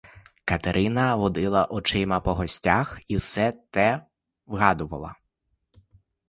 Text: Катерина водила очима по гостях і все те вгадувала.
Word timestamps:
Катерина 0.45 1.15
водила 1.15 1.65
очима 1.69 2.19
по 2.21 2.33
гостях 2.33 2.99
і 3.07 3.15
все 3.15 3.53
те 3.71 4.05
вгадувала. 4.45 5.15